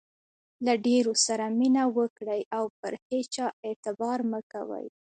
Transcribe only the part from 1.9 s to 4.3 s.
وکړئ، او پر هيچا اعتبار